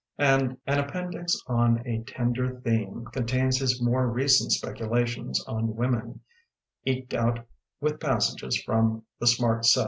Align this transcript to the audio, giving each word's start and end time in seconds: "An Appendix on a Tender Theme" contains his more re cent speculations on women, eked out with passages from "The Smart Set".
"An 0.17 0.57
Appendix 0.65 1.37
on 1.45 1.83
a 1.85 2.01
Tender 2.05 2.59
Theme" 2.61 3.05
contains 3.13 3.59
his 3.59 3.79
more 3.83 4.07
re 4.09 4.27
cent 4.27 4.51
speculations 4.51 5.45
on 5.45 5.75
women, 5.75 6.21
eked 6.85 7.13
out 7.13 7.45
with 7.79 7.99
passages 7.99 8.59
from 8.63 9.03
"The 9.19 9.27
Smart 9.27 9.63
Set". 9.63 9.79